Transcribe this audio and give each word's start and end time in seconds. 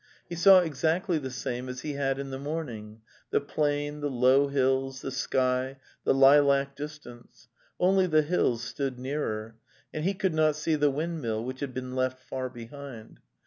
He 0.27 0.33
saw 0.35 0.61
ex 0.61 0.83
actly 0.83 1.19
the 1.19 1.29
same 1.29 1.69
as 1.69 1.81
he 1.81 1.93
had 1.93 2.17
in 2.17 2.31
the 2.31 2.39
morning: 2.39 3.01
the 3.29 3.39
plain, 3.39 4.01
the 4.01 4.09
low 4.09 4.47
hills, 4.47 5.01
the 5.01 5.11
sky, 5.11 5.77
the 6.05 6.13
lilac 6.15 6.75
distance; 6.75 7.49
only 7.79 8.07
the 8.07 8.23
hills 8.23 8.63
stood 8.63 8.97
nearer; 8.97 9.57
and 9.93 10.03
he 10.03 10.15
could 10.15 10.33
not 10.33 10.55
see 10.55 10.73
the 10.73 10.89
wind 10.89 11.21
mill, 11.21 11.45
which 11.45 11.59
had 11.59 11.75
been 11.75 11.95
left 11.95 12.19
far 12.23 12.49
behind. 12.49 13.19